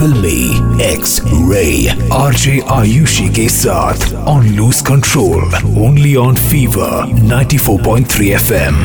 फिल्मी 0.00 0.82
X 0.82 1.20
ray 1.24 1.64
RJ 2.14 2.52
Ayushi 2.72 3.28
के 3.34 3.48
साथ 3.48 4.12
on 4.28 4.46
Loose 4.56 4.80
Control 4.80 5.42
only 5.86 6.14
on 6.16 6.36
Fever 6.50 7.10
94.3 7.22 8.22
FM 8.26 8.78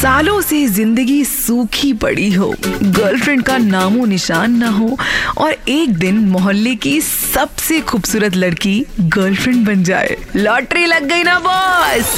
सालों 0.00 0.40
से 0.40 0.64
ज़िंदगी 0.68 1.24
सूखी 1.24 1.92
पड़ी 2.04 2.30
हो 2.34 2.48
गर्लफ्रेंड 2.82 3.42
का 3.42 3.56
नामो 3.58 4.04
निशान 4.06 4.54
न 4.62 4.68
हो 4.78 4.96
और 5.38 5.52
एक 5.68 5.98
दिन 5.98 6.18
मोहल्ले 6.28 6.74
की 6.86 7.00
सबसे 7.00 7.80
खूबसूरत 7.90 8.36
लड़की 8.36 8.84
गर्लफ्रेंड 9.00 9.66
बन 9.66 9.82
जाए। 9.84 10.16
लॉटरी 10.36 10.86
लग 10.86 11.08
गई 11.08 11.22
ना 11.22 11.38
बॉस 11.48 12.14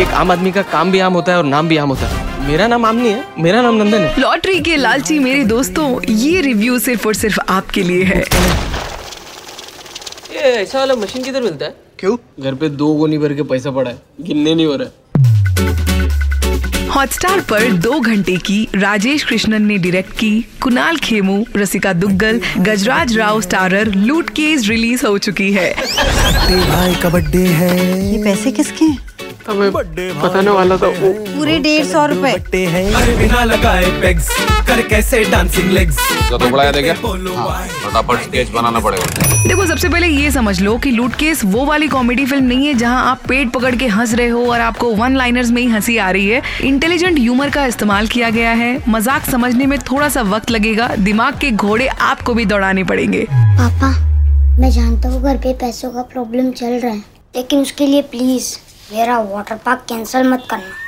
एक 0.00 0.14
आम 0.14 0.30
आदमी 0.32 0.52
का 0.52 0.62
काम 0.72 0.92
भी 0.92 1.00
आम 1.00 1.12
होता 1.14 1.32
है 1.32 1.38
और 1.38 1.44
नाम 1.46 1.68
भी 1.68 1.76
आम 1.76 1.88
होता 1.88 2.06
है। 2.06 2.25
मेरा 2.46 2.66
नाम 2.66 2.84
आमनी 2.84 3.08
है 3.08 3.24
मेरा 3.38 3.60
नाम 3.62 3.74
नंदन 3.74 3.98
है। 3.98 4.20
लॉटरी 4.20 4.58
के 4.60 4.76
लालची 4.76 5.18
मेरे 5.18 5.44
दोस्तों 5.44 5.86
ये 6.04 6.40
रिव्यू 6.40 6.78
सिर्फ़ 6.78 7.06
और 7.08 7.14
सिर्फ़ 7.14 7.38
आपके 7.48 7.82
लिए 7.82 8.04
है। 8.04 8.20
ये 10.32 10.40
ऐसा 10.52 10.78
वाला 10.78 10.94
मशीन 10.94 11.22
किधर 11.22 11.42
मिलता 11.42 11.64
है? 11.64 11.74
क्यों? 11.98 12.16
घर 12.40 12.54
पे 12.54 12.68
दो 12.68 12.92
गोनी 12.94 13.18
भर 13.18 13.34
के 13.34 13.42
पैसा 13.42 13.70
पड़ा 13.70 13.90
है 13.90 13.96
गिनने 14.20 14.54
नहीं 14.54 14.66
हो 14.66 14.76
रहा 14.76 14.88
है। 14.88 14.94
हॉटस्टार 16.88 17.40
पर 17.40 17.72
दो 17.78 17.98
घंटे 18.00 18.36
की 18.36 18.68
राजेश 18.74 19.24
कृष्णन 19.24 19.62
ने 19.62 19.78
डायरेक्ट 19.78 20.12
की 20.18 20.30
कुणाल 20.62 20.96
खेमू 20.96 21.44
रसिका 21.56 21.92
दुग्गल 21.92 22.40
गजराज 22.58 23.16
राव 23.16 23.40
स्टारर 23.40 23.94
लूट 23.94 24.30
केस 24.30 24.68
रिलीज़ 24.68 25.06
हो 25.06 25.18
चुकी 25.18 25.52
है। 25.52 25.72
भाई 25.72 26.94
का 26.94 27.08
बर्थडे 27.08 27.38
है। 27.38 27.74
ये 28.12 28.22
पैसे 28.24 28.52
किसके 28.52 28.84
हैं? 28.84 29.15
हमें 29.48 29.70
बताने 29.72 30.50
वाला 30.50 30.76
था 30.76 30.86
वो 30.96 31.12
पूरे 31.12 31.58
डेढ़ 31.60 31.84
सौ 31.86 32.04
रुपए। 32.06 32.32
बिना 32.50 33.44
लगाए 33.44 33.90
पेग्स 34.00 34.28
कर 34.68 34.80
कैसे 34.88 35.22
डांसिंग 35.30 35.70
लेग्स 35.72 35.98
तो 36.30 36.38
बढ़ाया 36.40 36.70
देखे? 36.72 36.92
फटाफट 36.92 38.22
स्केच 38.22 38.48
बनाना 38.50 38.80
पड़ेगा। 38.80 39.44
देखो 39.48 39.66
सबसे 39.66 39.88
पहले 39.88 40.06
ये 40.08 40.30
समझ 40.30 40.60
लो 40.60 40.76
कि 40.78 40.90
लूट 40.90 41.14
केस 41.16 41.44
वो 41.46 41.64
वाली 41.64 41.88
कॉमेडी 41.88 42.24
फ़िल्म 42.26 42.44
नहीं 42.44 42.66
है 42.66 42.74
जहाँ 42.74 43.04
आप 43.10 43.20
पेट 43.28 43.50
पकड़ 43.52 43.74
के 43.76 43.86
हंस 43.88 44.14
रहे 44.14 44.28
हो 44.28 44.44
और 44.52 44.60
आपको 44.60 44.90
वन 44.94 45.16
लाइनर्स 45.16 45.50
में 45.50 45.60
ही 45.62 45.68
हँसी 45.68 45.96
आ 45.98 46.10
रही 46.10 46.28
है। 46.28 46.42
इंटेलिजेंट 46.64 47.18
ह्यूमर 47.18 47.50
का 47.50 47.66
इस्तेमाल 47.66 48.06
किया 48.08 48.30
गया 48.30 48.50
है। 48.52 48.78
मज़ाक 48.88 49.30
समझने 49.30 49.66
में 49.66 49.78
थोड़ा 49.82 50.08
सा 50.08 50.22
वक्त 50.24 50.50
लगेगा। 50.50 50.88
दिमाग 50.98 51.38
के 51.40 51.50
घोड़े 51.52 51.86
आपको 51.86 52.34
भी 52.34 52.44
दौड़ाने 52.46 52.84
पड़ेंगे। 52.84 53.26
पापा 53.30 53.94
मैं 54.58 54.70
जानता 54.70 55.08
हूँ 55.08 55.22
घर 55.22 55.36
पे 55.36 55.52
पैसों 55.60 55.90
का 55.90 56.02
प्रॉब्लम 56.12 56.50
चल 56.52 56.72
रहा 56.74 56.92
है 56.92 57.04
लेकिन 57.36 57.60
उसके 57.60 57.86
लिए 57.86 58.02
प्लीज़ 58.10 58.56
मेरा 58.92 59.18
वाटर 59.18 59.56
पार्क 59.56 59.84
कैंसिल 59.88 60.28
मत 60.30 60.46
करना। 60.50 60.85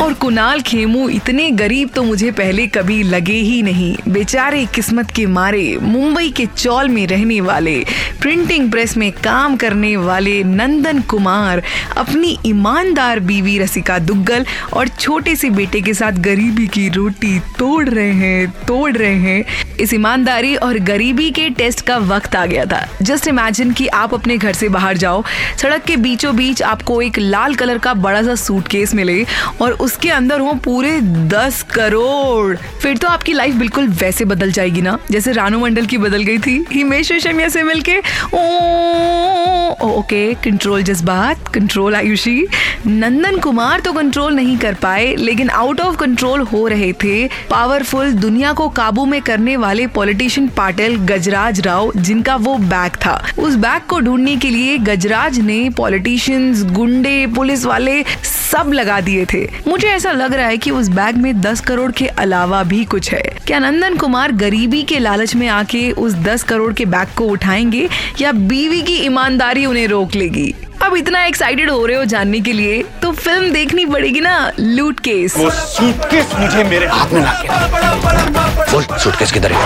और 0.00 0.12
कुणाल 0.14 0.60
खेमू 0.60 1.08
इतने 1.08 1.50
गरीब 1.50 1.88
तो 1.88 2.02
मुझे 2.02 2.30
पहले 2.30 2.66
कभी 2.66 3.02
लगे 3.02 3.32
ही 3.32 3.62
नहीं। 3.62 3.96
बेचारे 4.08 4.64
किस्मत 4.66 5.10
के 5.10 5.26
मारे 5.26 5.78
मुंबई 5.82 6.30
के 6.30 6.46
चौल 6.46 6.88
में 6.88 7.06
रहने 7.06 7.40
वाले 7.40 7.78
प्रिंटिंग 8.20 8.70
प्रेस 8.70 8.96
में 8.96 9.10
काम 9.14 9.56
करने 9.56 9.96
वाले 9.96 10.42
नंदन 10.44 11.00
कुमार, 11.00 11.62
अपनी 11.96 12.36
ईमानदार 12.46 13.20
बीवी 13.20 13.58
रसिका 13.58 13.98
दुग्गल 13.98 14.46
और 14.72 14.88
छोटे 14.88 15.34
से 15.36 15.50
बेटे 15.50 15.80
के 15.80 15.94
साथ 15.94 16.12
गरीबी 16.20 16.66
की 16.66 16.88
रोटी 16.88 17.38
तोड़ 17.58 17.88
रहे 17.88 18.12
हैं, 18.12 18.50
तोड़ 18.68 18.92
रहे 18.92 19.14
हैं। 19.14 19.76
इस 19.80 19.94
ईमानदारी 19.94 20.54
और 20.56 20.78
गरीबी 20.80 21.30
के 21.30 21.48
टेस्ट 21.50 21.80
का 21.80 21.96
वक्त 21.98 22.36
आ 22.36 22.44
गया 22.46 22.64
था। 22.64 22.86
जस्ट 23.02 23.28
इमेजिन 23.28 23.72
कि 23.72 23.86
आप 23.86 24.14
अपने 24.14 24.36
घर 24.38 24.52
से 24.52 24.68
बाहर 24.68 24.96
जाओ, 24.96 25.22
सड़क 25.62 25.84
के 25.84 25.96
बीचों 25.96 26.34
बीच 26.36 26.62
आपको 26.62 27.00
एक 27.02 27.18
लाल 27.18 27.54
कलर 27.54 27.78
का 27.78 27.94
बड़ा 27.96 28.22
सा 28.22 28.34
सूटकेस 28.34 28.94
मिले 28.94 29.24
और 29.62 29.72
उसके 29.90 30.08
अंदर 30.10 30.40
हो 30.40 30.52
पूरे 30.54 31.00
दस 31.28 31.62
करोड़। 31.74 32.56
फिर 32.82 32.96
तो 32.96 33.08
आपकी 33.08 33.32
लाइफ 33.32 33.54
बिल्कुल 33.54 33.88
वैसे 34.00 34.24
बदल 34.24 34.52
जाएगी 34.52 34.82
ना? 34.82 34.98
जैसे 35.10 35.32
रानू 35.32 35.58
मंडल 35.58 35.86
की 35.86 35.98
बदल 35.98 36.22
गई 36.22 36.38
थी, 36.38 36.64
हिमेश 36.72 37.10
रेशमिया 37.12 37.48
से 37.48 37.62
मिलके। 37.62 37.98
ओ 38.34 39.58
ओके 39.80 40.22
कंट्रोल 40.34 40.82
जज्बात 40.82 41.48
कंट्रोल 41.48 41.94
आयुषी। 41.94 42.46
नंदन 42.86 43.38
कुमार 43.38 43.80
तो 43.80 43.92
कंट्रोल 43.92 44.34
नहीं 44.34 44.56
कर 44.58 44.74
पाए, 44.74 45.14
लेकिन 45.16 45.50
आउट 45.50 45.80
ऑफ़ 45.80 45.96
कंट्रोल 45.96 46.40
हो 46.42 46.66
रहे 46.68 46.92
थे। 46.92 47.26
पावरफुल 47.50 48.12
दुनिया 48.12 48.52
को 48.52 48.68
काबू 48.68 49.04
में 49.04 49.20
करने 49.22 49.56
वाले 49.56 49.86
पॉलिटिशियन 49.86 50.48
पाटिल 50.48 50.96
गजराज 51.06 51.60
राव, 51.60 51.92
जिनका 51.96 52.36
वो 52.36 52.56
बैग 52.56 52.96
था। 52.96 53.22
उस 53.38 53.54
बैग 53.56 53.82
को 53.88 54.00
ढूँढने 54.00 54.36
के 54.36 54.50
लिए 54.50 54.78
गजराज 54.78 55.38
ने 55.40 55.68
पॉलिटिशियंस 55.70 56.62
गुंडे, 56.72 57.26
पुलिस 57.26 57.64
वाले 57.64 58.02
सब 58.52 58.70
लगा 58.74 59.00
दिए 59.00 59.24
थे। 59.24 59.46
मुझे 59.68 59.88
ऐसा 59.88 60.12
लग 60.12 60.34
रहा 60.34 60.46
है 60.46 60.56
कि 60.56 60.70
उस 60.70 60.88
बैग 60.88 61.16
में 61.16 61.40
10 61.40 61.60
करोड़ 61.60 61.90
के 61.92 62.06
अलावा 62.06 62.62
भी 62.62 62.84
कुछ 62.84 63.12
है। 63.12 63.22
क्या 63.46 63.58
नंदन 63.58 63.96
कुमार 63.96 64.32
गरीबी 64.32 64.82
के 64.82 64.98
लालच 64.98 65.34
में 65.34 65.46
आके 65.48 65.90
उस 65.90 66.14
10 66.24 66.42
करोड़ 66.42 66.72
के 66.72 66.84
बैग 66.84 67.08
को 67.16 67.24
उठाएँगे 67.24 67.88
या 68.20 68.32
बीवी 68.32 68.82
की 68.82 68.96
ईमानदारी 68.96 69.66
उन्हें 69.66 69.86
रोक 69.88 70.14
लेगी? 70.14 70.54
अब 70.82 70.96
इतना 70.96 71.24
एक्साइटेड 71.24 71.70
हो 71.70 71.86
रहे 71.86 71.96
हो 71.96 72.04
जानने 72.04 72.40
के 72.40 72.52
लिए 72.52 72.82
तो 73.02 73.10
फ़िल्म 73.12 73.52
देखनी 73.52 73.84
पड़ेगी 73.86 74.20
ना 74.20 74.52
लूट 74.60 75.00
केस 75.00 75.36
वो 75.36 75.50
सूटकेस 75.50 76.34
मुझे 76.38 76.64
मेरे 76.64 76.86
हाथ 76.86 77.12
में 77.12 77.20
ला 77.22 77.32
के 77.32 78.98
सूटकेस 78.98 79.32
किधर 79.32 79.52
है? 79.52 79.58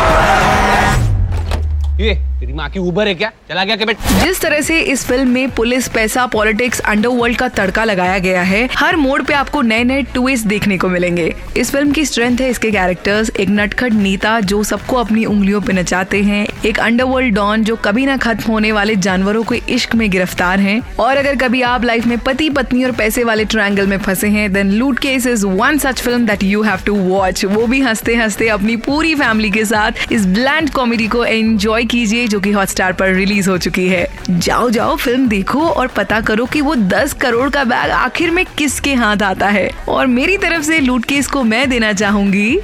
ये। 2.00 2.33
तेरी 2.40 2.52
माँ 2.52 2.68
की 2.70 2.78
उबर 2.78 3.08
है 3.08 3.14
क्या? 3.14 3.28
चला 3.48 3.64
गया 3.64 3.76
बेट? 3.76 3.96
जिस 4.22 4.40
तरह 4.40 4.60
से 4.60 4.78
इस 4.82 5.04
फ़िल्म 5.06 5.28
में 5.28 5.50
पुलिस, 5.50 5.88
पैसा 5.88 6.24
पॉलिटिक्स 6.26 6.80
अंडरवर्ल्ड 6.80 7.36
का 7.38 7.48
तड़का 7.48 7.84
लगाया 7.84 8.18
गया 8.18 8.42
है, 8.42 8.68
हर 8.76 8.96
मोड़ 8.96 9.20
पे 9.22 9.34
आपको 9.34 9.60
नए 9.62 9.84
नए 9.84 10.02
ट्विस्ट 10.14 10.46
देखने 10.46 10.78
को 10.78 10.88
मिलेंगे। 10.88 11.32
इस 11.56 11.70
फ़िल्म 11.70 11.92
की 11.92 12.04
स्ट्रेंथ 12.04 12.40
है 12.40 12.48
इसके 12.50 12.70
कैरेक्टर्स 12.70 13.30
एक 13.30 13.48
नटखट 13.50 13.92
नेता 13.92 14.38
जो 14.40 14.62
सबको 14.64 14.96
अपनी 14.96 15.24
उंगलियों 15.24 15.60
पे 15.60 15.72
नचाते 15.72 16.22
हैं, 16.22 16.46
एक 16.66 16.78
अंडरवर्ल्ड 16.78 17.34
डॉन 17.34 17.64
जो 17.64 17.76
कभी 17.76 18.06
ना 18.06 18.16
खत्म 18.16 18.52
होने 18.52 18.72
वाले 18.72 18.96
जानवरों 18.96 19.42
के 19.42 19.60
इश्क 19.68 19.94
में 19.94 20.08
गिरफ़्तार 20.10 20.60
है, 20.60 20.80
और 21.00 21.16
अगर 21.16 21.36
कभी 21.36 21.62
आप 21.62 21.84
लाइफ 21.84 22.06
में 22.06 22.18
पति 22.18 22.50
पत्नी 22.50 22.84
और 22.84 22.92
पैसे 22.92 23.24
वाले 23.24 23.44
ट्रायंगल 23.44 23.86
में 23.86 23.96
फंसे 23.98 24.28
हैं 24.28 24.52
then 24.52 24.72
Loot 24.72 24.98
Case 24.98 25.26
is 25.26 25.46
one 25.46 25.78
such 25.78 26.00
film 26.00 26.26
that 26.26 26.42
you 26.42 26.62
have 26.62 26.84
to 26.86 26.96
watch 26.96 27.44
वो 27.44 27.66
भी 27.66 27.80
हँसते 27.80 28.14
हँसते 28.16 28.48
अपनी 28.48 28.76
पूरी 28.82 29.14
फैमिली 29.14 29.50
के 29.50 29.64
साथ 29.64 30.12
इस 30.12 30.26
ब्लैंड 30.26 30.70
कॉमेडी 30.70 31.08
को 31.08 31.24
एंजॉय 31.24 31.84
कीजिए। 31.84 32.23
जो 32.28 32.40
कि 32.40 32.50
हॉटस्टार 32.52 32.92
पर 32.92 33.12
रिलीज़ 33.14 33.50
हो 33.50 33.58
चुकी 33.58 33.88
है। 33.88 34.06
जाओ 34.30 34.70
जाओ 34.70 34.96
फ़िल्म 34.96 35.28
देखो 35.28 35.68
और 35.68 35.86
पता 35.86 36.20
करो 36.20 36.46
कि 36.46 36.60
वो 36.60 36.74
10 36.74 37.12
करोड़ 37.12 37.48
का 37.50 37.64
बैग 37.64 37.90
आखिर 37.90 38.30
में 38.30 38.44
किसके 38.58 38.94
हाथ 38.94 39.22
आता 39.22 39.48
है। 39.48 39.70
और 39.88 40.06
मेरी 40.06 40.36
तरफ़ 40.38 40.62
से 40.62 40.78
लूट 40.78 41.04
के 41.04 41.22
को 41.22 41.42
मैं 41.42 41.68
देना 41.70 41.92
चाहूँगी। 41.92 42.58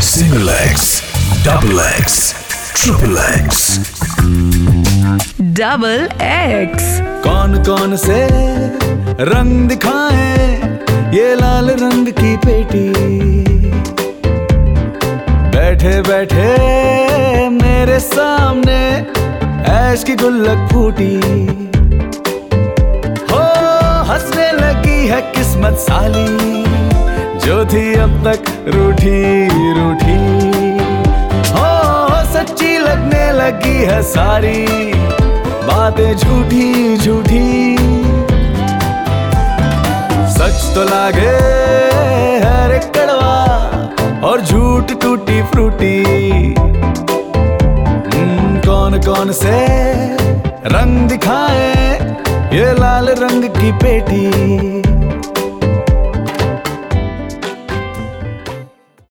Single 0.00 0.48
X 0.48 1.02
double 1.46 1.80
X 1.80 2.34
triple 2.76 3.16
X 3.40 3.78
double 5.40 6.08
X 6.22 6.84
कौन 7.24 7.62
कौन 7.64 7.96
से 7.96 8.26
रंग 9.24 9.68
दिखाए? 9.68 10.56
ये 11.14 11.34
लाल 11.34 11.70
रंग 11.70 12.08
की 12.08 12.36
पेटी। 12.36 12.88
बैठे 15.50 16.00
बैठे 16.02 16.48
मेरे 17.80 17.98
सामने, 18.00 18.78
ऐश 19.66 20.02
की 20.04 20.14
गुल्लक 20.14 20.66
फूटी। 20.72 21.14
हो, 23.30 23.38
हंसने 24.08 24.50
लगी 24.52 25.06
है 25.08 25.20
किस्मत 25.30 25.78
साली, 25.78 26.64
जो 27.44 27.64
थी 27.64 27.84
अब 28.00 28.18
तक 28.26 28.50
रूठी 28.74 29.22
रूठी। 29.78 30.18
हो 31.52 31.70
सच्ची 32.34 32.76
लगने 32.78 33.24
लगी 33.32 33.76
है 33.84 34.02
सारी, 34.02 34.66
बातें 35.64 36.14
झूठी 36.16 36.96
झूठी। 36.98 37.76
सच 40.36 40.70
तो 40.74 40.84
लागे 40.84 41.34
हर 42.44 42.78
कड़वा 42.96 44.28
और 44.28 44.40
झूठ 44.40 44.92
टूटी 45.02 45.42
फ्रूटी। 45.42 45.98
कौन 49.10 49.32
से 49.32 49.54
रंग 50.66 51.08
दिखाए? 51.08 51.94
ये 52.54 52.72
लाल 52.78 53.08
रंग 53.08 53.44
की 53.44 53.72
पेटी। 53.72 54.99